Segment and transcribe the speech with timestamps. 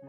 [0.00, 0.06] 出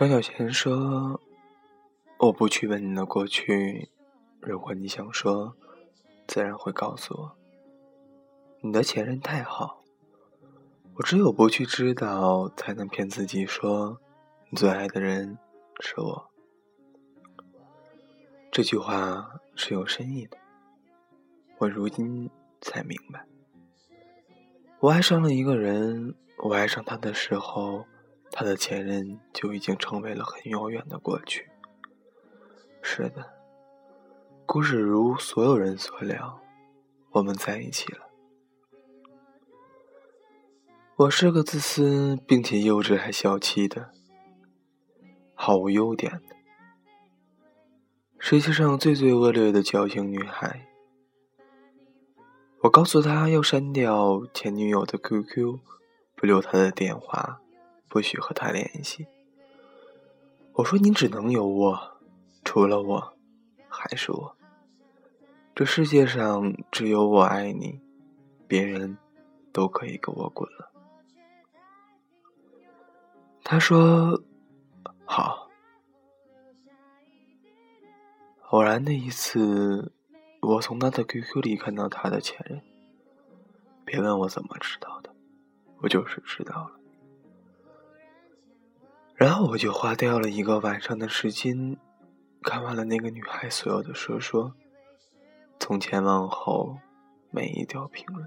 [0.00, 1.20] 张小娴说
[2.20, 3.90] ：“我不去问你的过去，
[4.40, 5.54] 如果你想说，
[6.26, 7.36] 自然会告诉我。
[8.62, 9.84] 你的前任太好，
[10.94, 14.00] 我只有不去知道，才能骗自己说
[14.48, 15.36] 你最爱的人。”
[15.80, 16.30] 是我，
[18.50, 20.38] 这句话是有深意的。
[21.58, 22.30] 我如今
[22.62, 23.26] 才明白，
[24.78, 27.84] 我爱上了一个人，我爱上他的时候，
[28.30, 31.48] 他的前任就已经成为了很遥远的过去。
[32.82, 33.30] 是的，
[34.46, 36.40] 故事如所有人所料，
[37.10, 38.08] 我们在一起了。
[40.96, 43.90] 我是个自私并且幼稚还小气的。
[45.34, 46.36] 毫无优点的，
[48.18, 50.66] 世界上最最恶劣的矫情女孩。
[52.60, 55.58] 我告诉她要删掉前女友的 QQ，
[56.14, 57.40] 不留她的电话，
[57.90, 59.06] 不许和他联系。
[60.54, 62.00] 我说你只能有我，
[62.42, 63.14] 除了我，
[63.68, 64.34] 还是我。
[65.54, 67.78] 这世界上只有我爱你，
[68.48, 68.96] 别人
[69.52, 70.72] 都可以给我滚了。
[73.44, 74.22] 他说。
[75.12, 75.50] 好，
[78.50, 79.92] 偶然的一次，
[80.40, 82.62] 我从他的 QQ 里看到他的前任。
[83.84, 85.12] 别问我怎么知道的，
[85.78, 86.79] 我就是知道了。
[89.20, 91.76] 然后我就花掉了一个晚上的时间，
[92.42, 94.54] 看完了那个女孩所有的说说，
[95.58, 96.78] 从前往后
[97.30, 98.26] 每一条评论，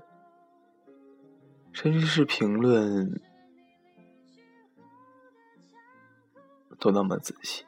[1.71, 3.19] 甚至是评论。
[6.79, 7.65] 都那么仔细。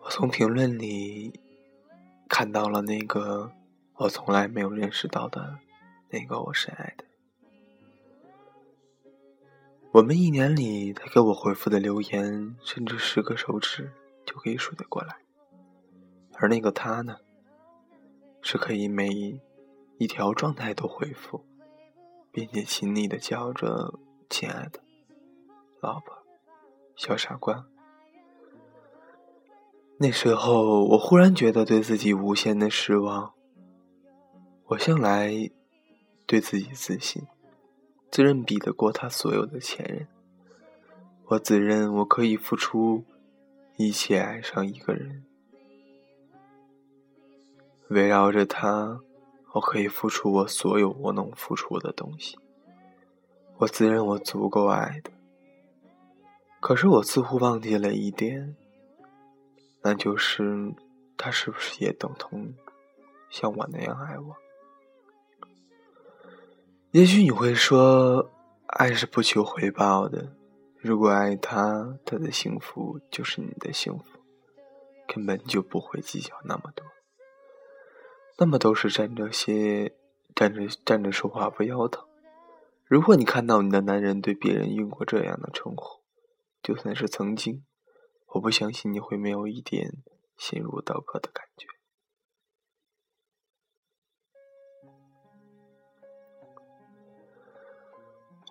[0.00, 1.40] 我从评论里
[2.32, 3.52] 看到了那个
[3.96, 5.58] 我从来没有认识到的
[6.08, 7.04] 那个我深爱的。
[9.90, 13.92] 我们一年里，他给我回复的留言，甚至十个手指
[14.24, 15.14] 就可以数得过来。
[16.32, 17.18] 而那个他呢？
[18.40, 19.08] 是可以每
[19.98, 21.44] 一条状态都回复，
[22.32, 24.00] 并且亲昵的叫着
[24.30, 24.80] “亲爱的
[25.82, 26.16] 老婆
[26.96, 27.66] ”“小傻瓜”。
[30.02, 33.32] 那时候，我忽然觉得对自己无限的失望。
[34.66, 35.30] 我向来
[36.26, 37.22] 对自己自信，
[38.10, 40.08] 自认比得过他所有的前任。
[41.26, 43.04] 我自认我可以付出
[43.76, 45.22] 一切爱上一个人。
[47.90, 48.98] 围绕着他，
[49.52, 52.36] 我可以付出我所有我能付出的东西。
[53.58, 55.12] 我自认我足够爱的，
[56.58, 58.56] 可是我似乎忘记了一点，
[59.82, 60.74] 那就是
[61.16, 62.54] 他是不是也等同
[63.30, 64.36] 像我那样爱我？
[66.92, 68.30] 也许你会说，
[68.66, 70.36] 爱是不求回报的。
[70.78, 74.04] 如果爱他，他的幸福就是你的幸福，
[75.08, 76.84] 根本就不会计较那么多。
[78.38, 79.94] 那么都是站着些，
[80.34, 82.04] 站着站着说话不腰疼。
[82.84, 86.02] 如果你看到你的男人对别人用过这样的称呼，
[86.62, 87.64] 就算是曾经，
[88.34, 89.92] 我不相信你会没有一点
[90.36, 91.66] 心如刀割的感觉。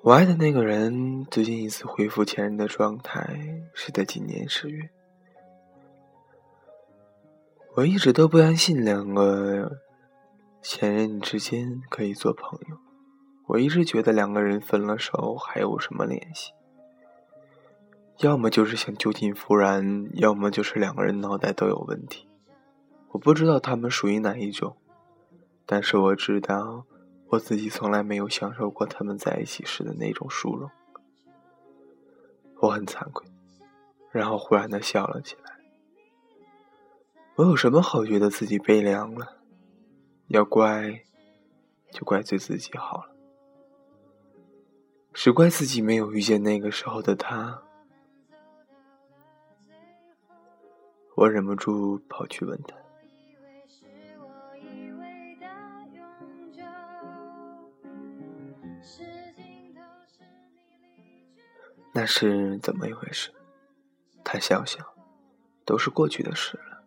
[0.03, 4.89] 我爱的那个人最近一次恢复前任的状态是在今年十月。
[7.75, 9.79] 我一直都不相信两个
[10.61, 12.77] 前任之间可以做朋友。
[13.47, 16.51] 我一直觉得两个人分了手还有什么联系？
[18.21, 22.27] 要么就是想旧情复燃，要么就是两个人脑袋都有问题。
[23.09, 24.77] 我不知道他们属于哪一种，
[25.65, 26.85] 但是我知道
[27.29, 30.69] 我自己从来没有享受过他们在一起时的那种殊荣。
[32.59, 33.27] 我很惭愧，
[34.11, 35.51] 然后忽然的笑了起来。
[37.35, 39.37] 我有什么好觉得自己悲凉了？
[40.27, 41.01] 要怪，
[41.91, 43.15] 就怪罪自己好了。
[45.11, 47.63] 只怪自己没有遇见那个时候的他。
[51.15, 52.75] 我忍不住跑去问他。
[61.93, 63.31] 那是怎么一回事？
[64.23, 64.95] 他笑笑，
[65.65, 66.83] 都是过去的事了。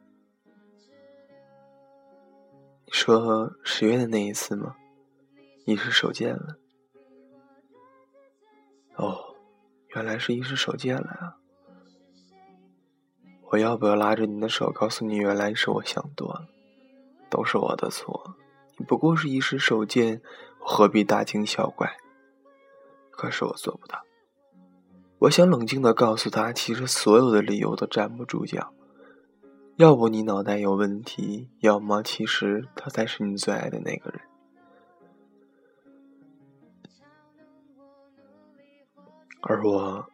[2.87, 4.76] 你说十月的那一次吗？
[5.67, 6.56] 一时手贱了。
[8.97, 9.37] 哦，
[9.88, 11.37] 原来是一时手贱了啊！
[13.54, 16.48] 我要不要拉着你的手，告诉你，原来是我想多了，
[17.30, 18.34] 都是我的错。
[18.76, 20.20] 你不过是一时手贱，
[20.58, 21.96] 何必大惊小怪？
[23.12, 24.02] 可是我做不到。
[25.20, 28.72] 我想冷静的告诉他，其实所有的理由都站不住脚。
[29.76, 34.20] 要不你脑袋有问题，要么其实他才是你最爱的那个人。
[39.42, 40.06] 而我，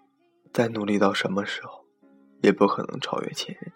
[0.53, 1.80] 再努力到什么时候，
[2.41, 3.73] 也不可能超越前任。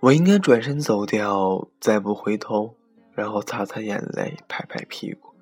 [0.00, 2.76] 我应该转身走掉，再不回头，
[3.12, 5.34] 然后擦擦眼泪，拍拍屁股，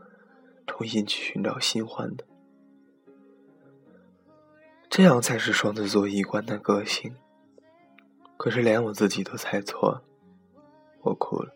[0.67, 2.25] 重新去寻找新欢的。
[4.89, 7.17] 这样才是双子座一贯的个性。
[8.37, 10.03] 可是连我自己都猜错，
[11.03, 11.53] 我哭了。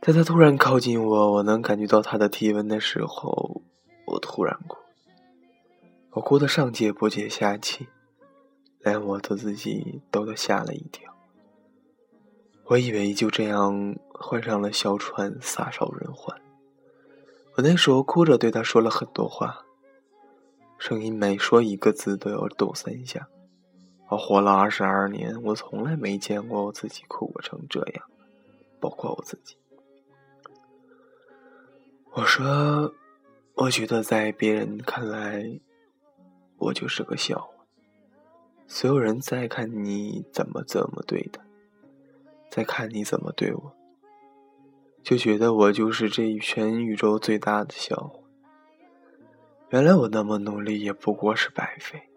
[0.00, 3.62] 在他突然靠近我，我能感觉到他的体温的时候，
[4.06, 4.78] 我突然哭。
[6.12, 7.88] 我哭得上气不接下气，
[8.80, 11.14] 连我的自己都都吓了一跳。
[12.64, 16.36] 我以为就这样换上了小船，撒手人寰。
[17.56, 19.64] 我那时候哭着对他说了很多话。
[20.78, 23.28] 声音每说一个字都要抖三下。
[24.08, 28.04] 我活了二十二年，我从来没见过我自己哭过成这样，
[28.80, 29.56] 包括我自己。
[32.12, 32.92] 我说，
[33.54, 35.60] 我觉得在别人看来，
[36.60, 37.66] 我就是个笑话。
[38.68, 41.42] 所有人在看你怎么怎么对他，
[42.48, 43.76] 在看你怎么对我，
[45.02, 48.20] 就觉得我就是这一全宇宙最大的笑话。
[49.70, 52.08] 原来我那么努力也不过是白费。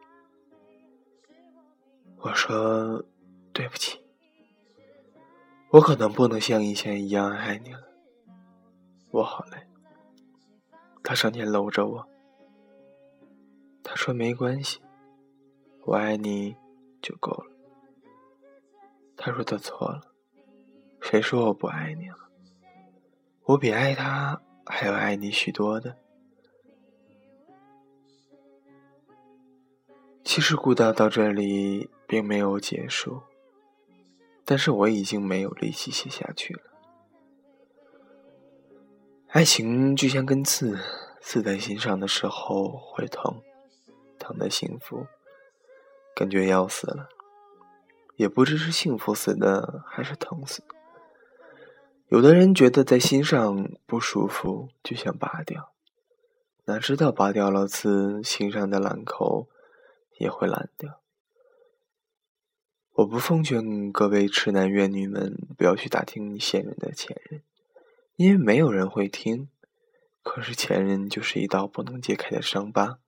[2.18, 3.04] 我说
[3.51, 4.00] 对不起，
[5.72, 7.84] 我可能不能像以前一样爱你了。
[9.12, 9.57] 我好累。
[11.04, 12.07] 他上前搂着我，
[13.83, 14.80] 他说没关系，
[15.85, 16.56] 我爱你
[17.01, 17.51] 就够了。
[19.18, 20.01] 他说他错了，
[21.01, 22.18] 谁说我不爱你了？
[23.44, 25.97] 我比爱他还要爱你许多的。
[30.24, 33.21] 其实故道到这里并没有结束，
[34.45, 36.62] 但是我已经没有力气写下去了。
[39.27, 40.80] 爱情就像根刺，
[41.21, 43.41] 刺在心上的时候会疼，
[44.23, 45.05] 疼的幸福，
[46.15, 47.09] 感觉要死了，
[48.15, 50.63] 也不知是幸福死的还是疼死。
[52.07, 55.73] 有的人觉得在心上不舒服就想拔掉，
[56.65, 59.49] 哪知道拔掉了刺，心上的烂口。
[60.19, 61.01] 也会烂掉。
[62.91, 67.41] 我不奉劝各位痴男怨女们不要去打听现任的前任，
[68.15, 69.49] 因为没有人会听。
[70.21, 72.99] 可是前任就是一道不能揭开的伤疤，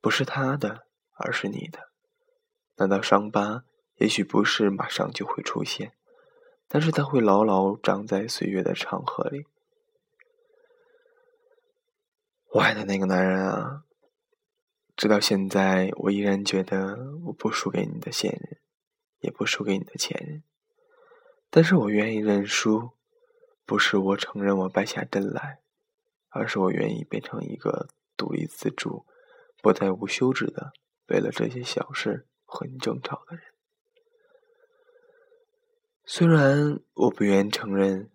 [0.00, 1.90] 不是他的，而是你的。
[2.76, 3.64] 那道伤疤
[3.96, 5.92] 也许不是马上就会出现，
[6.66, 9.46] 但是它会牢牢长在岁月的长河里。
[12.52, 13.84] 我爱的那个男人啊！
[14.96, 18.58] 直到现在，我依然觉得我不输给你的现任，
[19.20, 20.42] 也不输给你的前任。
[21.48, 22.90] 但是我愿意认输，
[23.64, 25.60] 不是我承认我败下阵来，
[26.28, 29.06] 而是我愿意变成一个独立自主、
[29.62, 30.72] 不再无休止的
[31.06, 33.44] 为了这些小事和你争吵的人。
[36.04, 38.10] 虽然我不愿承认，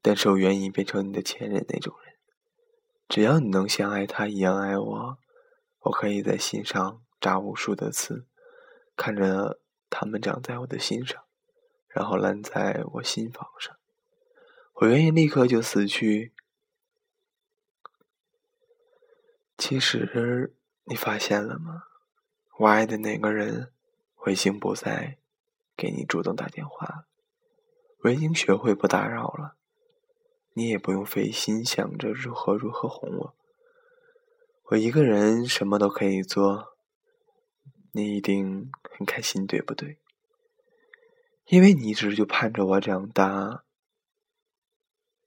[0.00, 2.14] 但是我愿意变成你的前任那种人。
[3.08, 5.18] 只要你能像爱他一样爱我。
[5.80, 8.24] 我可以在心上扎无数的刺，
[8.96, 9.60] 看着
[9.90, 11.22] 它们长在我的心上，
[11.88, 13.76] 然后烂在我心房上。
[14.76, 16.32] 我愿意立刻就死去。
[19.58, 21.84] 其实你发现了吗？
[22.58, 23.72] 我爱的那个人，
[24.18, 25.18] 我已经不再
[25.76, 27.06] 给你主动打电话，
[28.00, 29.56] 我已经学会不打扰了。
[30.52, 33.34] 你也不用费心想着如何如何哄我。
[34.66, 36.76] 我一个人什么都可以做，
[37.92, 39.98] 你一定很开心，对不对？
[41.46, 43.64] 因为你一直就盼着我长大，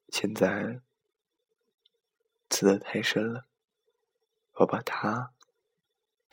[0.10, 0.82] 现在
[2.50, 3.46] 刺的太深了，
[4.54, 5.34] 我把它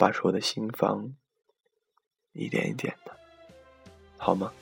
[0.05, 1.15] 拔出我的心房，
[2.35, 3.17] 一点一点的，
[4.19, 4.53] 好吗？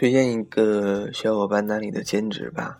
[0.00, 2.78] 推荐一个小伙伴那里的兼职吧，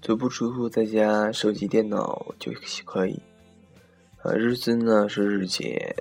[0.00, 2.52] 足不出户，在家手机、电脑就
[2.84, 3.20] 可以。
[4.22, 5.96] 呃，日资呢是日结，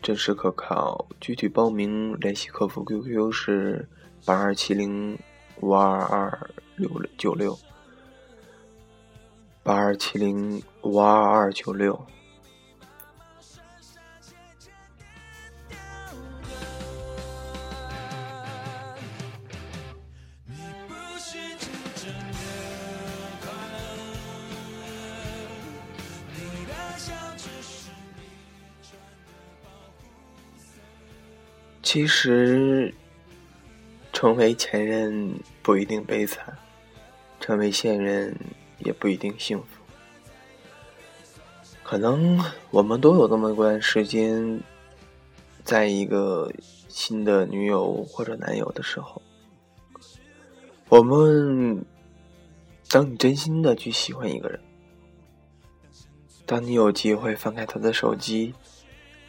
[0.00, 1.04] 真实可靠。
[1.20, 3.88] 具体报名联系客服 QQ 是
[4.24, 5.18] 八二七零
[5.62, 7.58] 五二二六九六，
[9.64, 12.00] 八二七零五二二九六。
[31.90, 32.92] 其实，
[34.12, 36.54] 成为前任不一定悲惨，
[37.40, 38.36] 成为现任
[38.80, 39.64] 也不一定幸福。
[41.82, 42.38] 可能
[42.70, 44.60] 我们都有那么一段时间，
[45.64, 46.52] 在一个
[46.90, 49.22] 新的女友或者男友的时候，
[50.90, 51.82] 我们
[52.90, 54.60] 当你真心的去喜欢一个人，
[56.44, 58.54] 当你有机会翻开他的手机。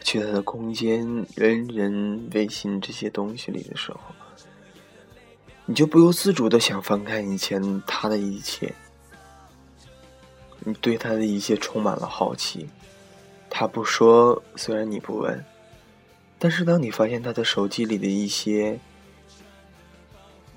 [0.01, 4.00] 去他的空间、人人、微信这些东西里的时候，
[5.65, 8.74] 你就不由自主的想翻看以前他的一切，
[10.62, 12.68] 你对他的一切充满了好奇。
[13.50, 15.44] 他不说，虽然你不问，
[16.38, 18.79] 但是当你发现他的手机里的一些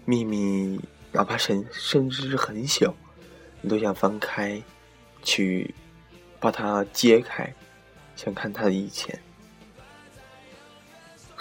[0.04, 0.80] 秘密，
[1.10, 2.94] 哪怕甚甚至是很小，
[3.60, 4.62] 你都想翻开，
[5.22, 5.74] 去
[6.38, 7.52] 把它揭开，
[8.14, 9.18] 想看他的以前。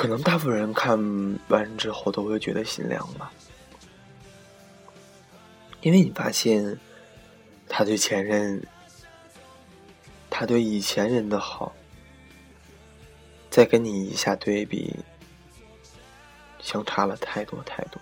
[0.01, 0.97] 可能大部分人看
[1.49, 3.31] 完之后都会觉得心凉吧，
[5.81, 6.75] 因为你发现
[7.69, 8.65] 他对前任，
[10.27, 11.71] 他对以前人的好，
[13.51, 14.95] 再跟你一下对比，
[16.59, 18.01] 相差了太多太多。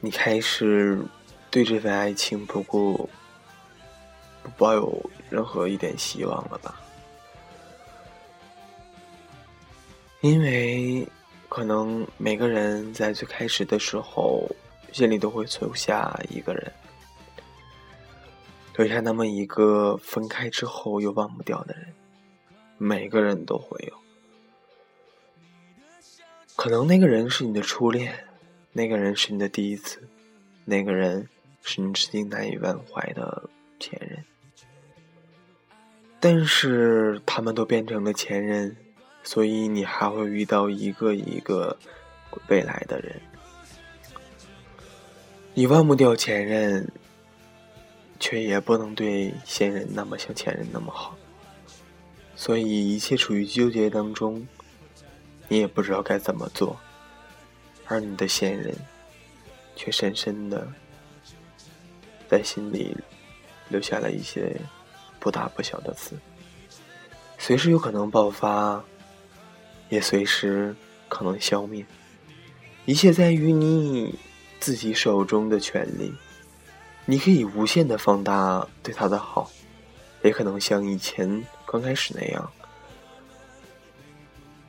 [0.00, 0.98] 你开始
[1.52, 3.08] 对这份爱情不顾，
[4.42, 6.80] 不抱有任何一点希望了吧？
[10.24, 11.06] 因为
[11.50, 14.48] 可能每个人在最开始的时候，
[14.90, 16.72] 心里都会留下一个人，
[18.74, 21.92] 留下那么一个分开之后又忘不掉的人。
[22.78, 23.92] 每个人都会有，
[26.56, 28.24] 可能那个人是你的初恋，
[28.72, 30.08] 那个人是你的第一次，
[30.64, 31.28] 那个人
[31.60, 34.24] 是你至今难以忘怀的前任，
[36.18, 38.74] 但是他们都变成了前任。
[39.26, 41.76] 所以你还会遇到一个一个
[42.48, 43.18] 未来的人，
[45.54, 46.86] 你忘不掉前任，
[48.20, 51.16] 却也不能对现任那么像前任那么好，
[52.36, 54.46] 所以一切处于纠结当中，
[55.48, 56.78] 你也不知道该怎么做，
[57.86, 58.76] 而你的现任，
[59.74, 60.68] 却深深的
[62.28, 62.94] 在心里
[63.70, 64.54] 留下了一些
[65.18, 66.14] 不大不小的刺，
[67.38, 68.84] 随时有可能爆发。
[69.94, 70.74] 也随时
[71.08, 71.86] 可能消灭，
[72.84, 74.18] 一切在于你
[74.58, 76.12] 自己手中的权利。
[77.04, 79.48] 你可以无限的放大对他的好，
[80.24, 82.52] 也可能像以前刚开始那样，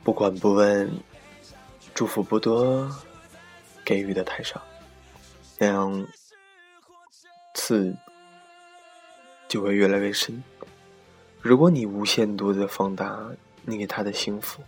[0.04, 0.88] 不管不问，
[1.92, 2.88] 祝福不多，
[3.84, 4.62] 给予的太少，
[5.58, 6.06] 那样
[7.54, 7.92] 刺
[9.48, 10.40] 就会越来越深。
[11.40, 13.20] 如果你无限度的放大
[13.64, 14.62] 你给他的幸福。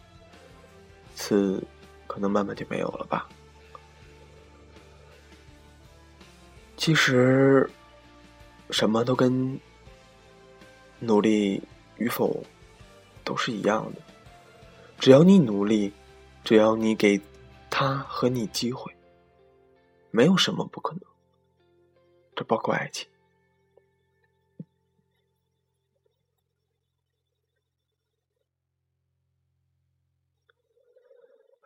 [1.19, 1.61] 次，
[2.07, 3.29] 可能慢慢就没有了吧。
[6.77, 7.69] 其实，
[8.71, 9.59] 什么都跟
[11.01, 11.61] 努力
[11.97, 12.41] 与否
[13.25, 14.01] 都是一样的。
[15.01, 15.93] 只要你努力，
[16.45, 17.21] 只要你给
[17.69, 18.95] 他和你机会，
[20.13, 21.03] 没有什么不可能。
[22.37, 23.09] 这包括爱情。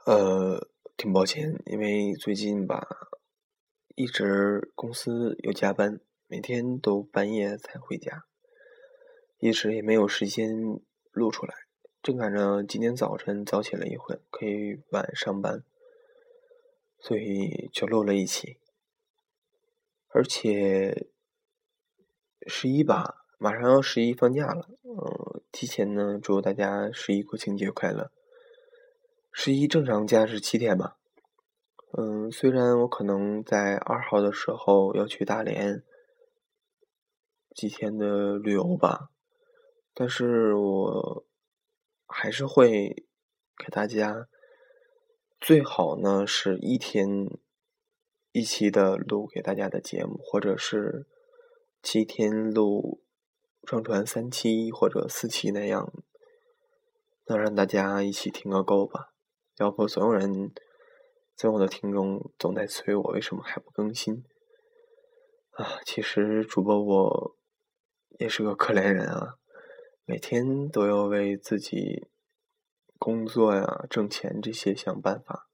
[0.04, 0.66] 呃，
[0.96, 2.84] 挺抱歉，因为最近吧，
[3.94, 8.24] 一直公司有加班，每天都半夜才回家，
[9.38, 10.50] 一直也没有时间
[11.12, 11.54] 录出来。
[12.02, 15.62] 正赶着今天早晨早起了一会，可以晚上班，
[16.98, 18.58] 所以就录了一期。
[20.08, 21.06] 而且
[22.48, 28.10] 十一吧，马上要十一放假了，嗯，提前呢祝大家十一国庆节快乐。
[29.34, 30.98] 十一正常假是七天吧，
[31.96, 35.82] 嗯，虽然我可能在二号的时候要去大连
[37.54, 39.10] 几天的旅游吧，
[39.94, 41.24] 但是我
[42.06, 43.06] 还是会
[43.56, 44.28] 给大家
[45.40, 47.26] 最好呢是一天
[48.32, 51.06] 一期的录给大家的节目，或者是
[51.82, 53.02] 七天录
[53.64, 55.90] 上传三期或者四期那样，
[57.26, 59.11] 能让大家一起听个够吧。
[59.62, 60.52] 要不，所有人
[61.36, 64.24] 在我的听众总在催我，为什么还不更新？
[65.52, 67.36] 啊，其实主播我
[68.18, 69.36] 也是个可怜人啊，
[70.04, 72.08] 每天都要为自己
[72.98, 75.48] 工作呀、挣钱这些想办法。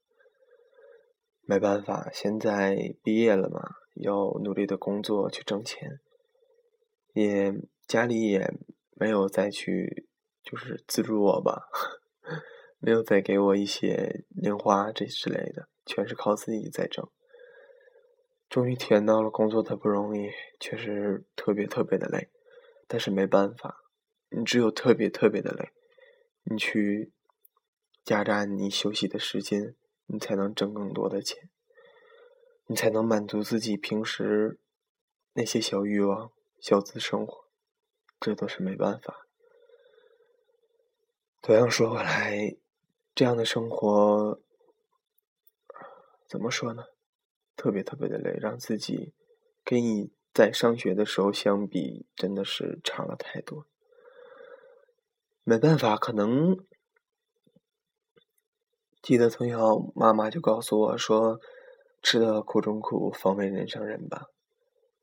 [1.41, 5.99] 没办法，现在毕业了嘛，要努力的工作去挣钱，
[7.13, 7.53] 也
[7.85, 8.51] 家里也
[8.95, 10.07] 没有再去
[10.41, 11.67] 就是资助我吧。
[12.79, 17.09] 没有再给我一些零花这之类的，全是靠自己在挣。
[18.49, 22.29] 终于体验到了工作的不容易，确实特别特别的累，
[22.87, 23.83] 但是没办法，
[24.29, 25.71] 你只有特别特别的累，
[26.43, 27.11] 你去
[28.05, 29.75] 压榨你休息的时间，
[30.07, 31.49] 你才能挣更多的钱，
[32.65, 34.59] 你才能满足自己平时
[35.33, 37.45] 那些小欲望、小资生活，
[38.19, 39.27] 这都是没办法。
[41.41, 42.55] 同样说回来。
[43.19, 44.39] 这样的生活
[46.25, 46.85] 怎么说呢？
[47.57, 49.13] 特别特别的累，让自己
[49.65, 53.65] 跟你在上学的时候相比，真的是差了太多。
[55.43, 56.65] 没办法，可能
[59.01, 61.41] 记得从小妈妈就告诉我说
[62.01, 64.27] ：“吃的苦中苦，方为人上人吧。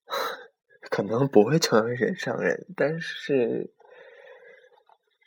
[0.89, 3.75] ”可能不会成为人上人，但是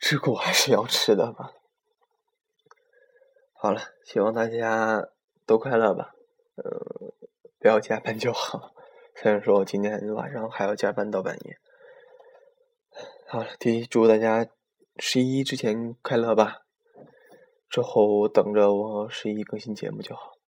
[0.00, 1.52] 吃苦还是要吃的吧。
[3.62, 5.10] 好了，希望大家
[5.44, 6.14] 都快乐吧，
[6.54, 7.12] 呃，
[7.58, 8.72] 不要加班就好。
[9.14, 11.58] 虽然说我今天晚上还要加班到半夜。
[13.28, 14.48] 好了，第一，祝大家
[14.96, 16.62] 十一之前快乐吧。
[17.68, 20.38] 之后等着我十一更新节目就好。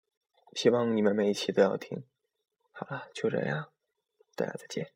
[0.54, 2.02] 希望你们每一期都要听。
[2.70, 3.68] 好了，就这样，
[4.34, 4.90] 大家再见。